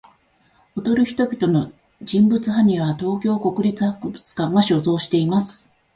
[0.75, 5.71] 踊る人々の人物埴輪は、東京国立博物館が所蔵しています。